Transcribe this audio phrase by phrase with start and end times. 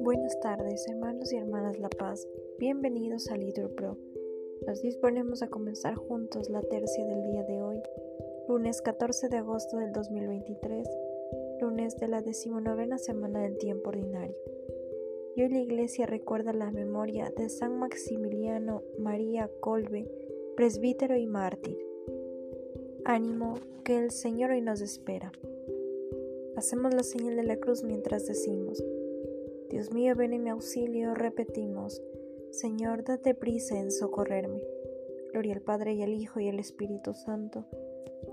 [0.00, 2.28] Buenas tardes, hermanos y hermanas La Paz.
[2.60, 3.96] Bienvenidos a Litur Pro.
[4.64, 7.82] Nos disponemos a comenzar juntos la tercia del día de hoy,
[8.48, 10.88] lunes 14 de agosto del 2023,
[11.60, 14.36] lunes de la decimonovena semana del tiempo ordinario.
[15.34, 20.08] Y hoy la Iglesia recuerda la memoria de San Maximiliano María Colbe,
[20.54, 21.78] presbítero y mártir.
[23.04, 23.54] Ánimo,
[23.84, 25.32] que el Señor hoy nos espera.
[26.62, 28.84] Hacemos la señal de la cruz mientras decimos,
[29.68, 32.00] Dios mío, ven en mi auxilio, repetimos,
[32.52, 34.62] Señor, date prisa en socorrerme.
[35.32, 37.64] Gloria al Padre y al Hijo y al Espíritu Santo,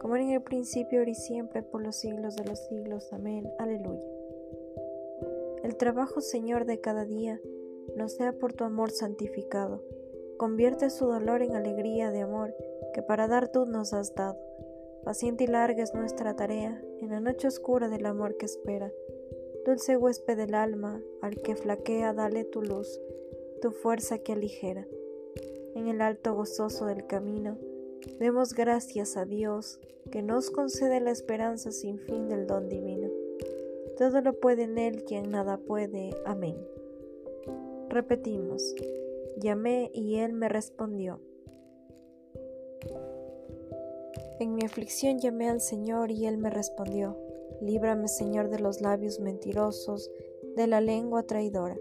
[0.00, 3.12] como era en el principio, ahora y siempre, por los siglos de los siglos.
[3.12, 3.48] Amén.
[3.60, 4.02] Aleluya.
[5.62, 7.40] El trabajo, Señor, de cada día,
[7.94, 9.84] no sea por tu amor santificado.
[10.36, 12.56] Convierte su dolor en alegría de amor
[12.92, 14.45] que para dar tú nos has dado.
[15.06, 18.90] Paciente y larga es nuestra tarea en la noche oscura del amor que espera
[19.64, 23.00] Dulce huésped del alma, al que flaquea, dale tu luz,
[23.62, 24.84] tu fuerza que aligera.
[25.76, 27.56] En el alto gozoso del camino,
[28.18, 29.78] demos gracias a Dios,
[30.10, 33.08] que nos concede la esperanza sin fin del don divino.
[33.96, 36.16] Todo lo puede en Él quien nada puede.
[36.24, 36.56] Amén.
[37.88, 38.74] Repetimos,
[39.36, 41.20] llamé y Él me respondió.
[44.38, 47.16] En mi aflicción llamé al Señor y Él me respondió.
[47.60, 50.10] Líbrame, Señor, de los labios mentirosos,
[50.56, 51.76] de la lengua traidora.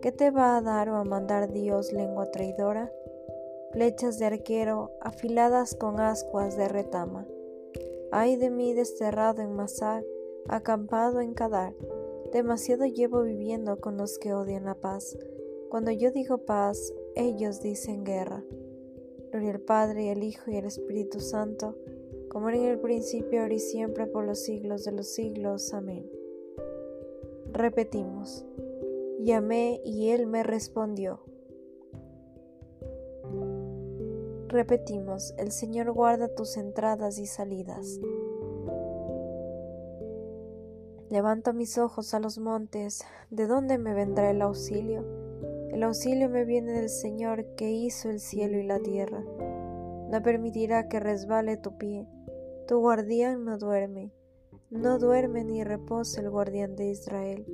[0.00, 2.90] ¿Qué te va a dar o a mandar Dios, lengua traidora?
[3.72, 7.26] Flechas de arquero, afiladas con ascuas de retama.
[8.12, 10.04] Ay de mí desterrado en Masar,
[10.48, 11.74] acampado en Kadar.
[12.32, 15.18] Demasiado llevo viviendo con los que odian la paz.
[15.68, 18.44] Cuando yo digo paz, ellos dicen guerra.
[19.34, 21.74] Gloria al Padre, y al Hijo y al Espíritu Santo
[22.28, 25.74] como era en el principio, ahora y siempre, por los siglos de los siglos.
[25.74, 26.08] Amén.
[27.52, 28.46] Repetimos,
[29.18, 31.18] llamé y él me respondió.
[34.46, 37.98] Repetimos, el Señor guarda tus entradas y salidas.
[41.10, 45.23] Levanto mis ojos a los montes, ¿de dónde me vendrá el auxilio?
[45.74, 49.22] El auxilio me viene del Señor que hizo el cielo y la tierra.
[50.10, 52.06] No permitirá que resbale tu pie
[52.66, 54.10] tu guardián no duerme,
[54.70, 57.44] no duerme ni reposa el guardián de Israel.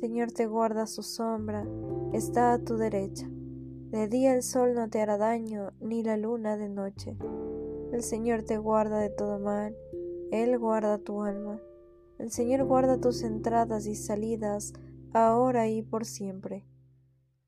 [0.00, 1.64] Señor te guarda su sombra,
[2.12, 3.28] está a tu derecha.
[3.90, 7.16] De día el sol no te hará daño, ni la luna de noche.
[7.92, 9.76] El Señor te guarda de todo mal,
[10.32, 11.60] Él guarda tu alma.
[12.18, 14.72] El Señor guarda tus entradas y salidas,
[15.12, 16.64] ahora y por siempre.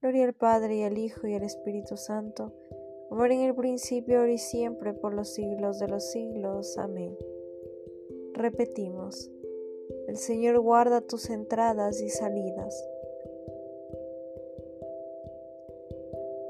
[0.07, 2.53] Gloria al Padre y al Hijo y al Espíritu Santo
[3.09, 6.79] como en el principio, ahora y siempre, por los siglos de los siglos.
[6.79, 7.19] Amén.
[8.33, 9.33] Repetimos,
[10.07, 12.89] el Señor guarda tus entradas y salidas.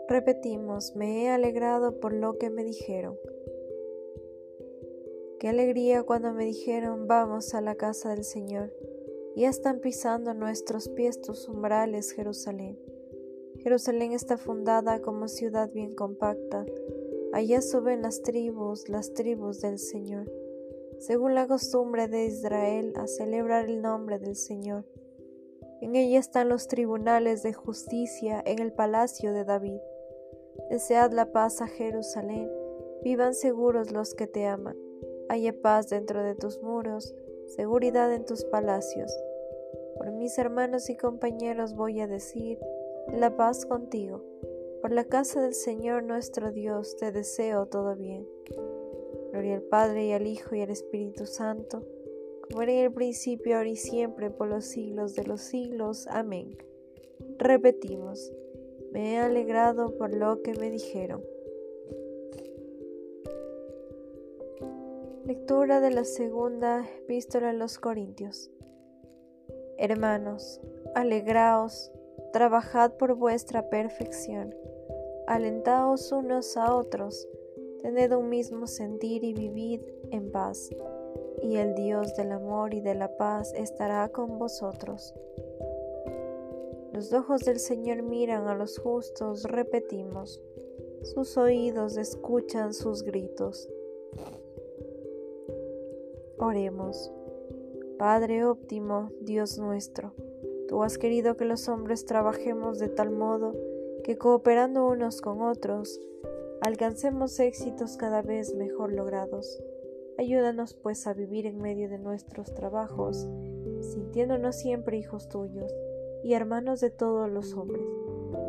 [0.07, 3.19] Repetimos, me he alegrado por lo que me dijeron.
[5.41, 8.71] Qué alegría cuando me dijeron, vamos a la casa del Señor.
[9.35, 12.79] Ya están pisando nuestros pies tus umbrales, Jerusalén.
[13.67, 16.65] Jerusalén está fundada como ciudad bien compacta.
[17.33, 20.31] Allá suben las tribus, las tribus del Señor,
[21.01, 24.85] según la costumbre de Israel, a celebrar el nombre del Señor.
[25.81, 29.81] En ella están los tribunales de justicia en el palacio de David.
[30.71, 32.49] Desead la paz a Jerusalén,
[33.03, 34.77] vivan seguros los que te aman.
[35.29, 37.17] Haya paz dentro de tus muros,
[37.49, 39.13] seguridad en tus palacios.
[39.97, 42.61] Por mis hermanos y compañeros voy a decir,
[43.13, 44.23] la paz contigo.
[44.83, 48.27] Por la casa del Señor nuestro Dios te deseo todo bien.
[49.33, 51.83] Gloria al Padre y al Hijo y al Espíritu Santo,
[52.43, 56.07] como era en el principio, ahora y siempre, por los siglos de los siglos.
[56.09, 56.57] Amén.
[57.39, 58.33] Repetimos,
[58.93, 61.23] me he alegrado por lo que me dijeron.
[65.25, 68.51] Lectura de la segunda epístola a los Corintios.
[69.77, 70.61] Hermanos,
[70.95, 71.91] alegraos
[72.33, 74.55] Trabajad por vuestra perfección,
[75.27, 77.29] alentaos unos a otros,
[77.81, 79.81] tened un mismo sentir y vivid
[80.11, 80.71] en paz,
[81.43, 85.15] y el Dios del amor y de la paz estará con vosotros.
[86.93, 90.43] Los ojos del Señor miran a los justos, repetimos,
[91.03, 93.69] sus oídos escuchan sus gritos.
[96.39, 97.13] Oremos.
[97.99, 100.13] Padre óptimo, Dios nuestro
[100.69, 103.55] Tú has querido que los hombres trabajemos de tal modo
[104.03, 106.01] que cooperando unos con otros,
[106.61, 109.63] alcancemos éxitos cada vez mejor logrados.
[110.19, 113.29] Ayúdanos pues a vivir en medio de nuestros trabajos,
[113.81, 115.73] sintiéndonos siempre hijos tuyos
[116.23, 117.87] y hermanos de todos los hombres.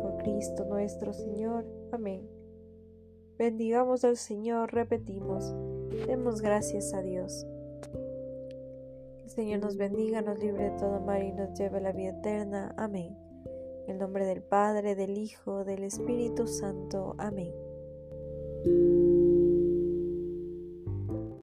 [0.02, 1.64] Por Cristo nuestro Señor.
[1.92, 2.28] Amén.
[3.38, 5.54] Bendigamos al Señor, repetimos,
[6.06, 7.46] demos gracias a Dios.
[9.28, 12.74] Señor nos bendiga, nos libre de todo mal y nos lleve a la vida eterna.
[12.76, 13.16] Amén.
[13.86, 17.14] En el nombre del Padre, del Hijo, del Espíritu Santo.
[17.18, 17.52] Amén.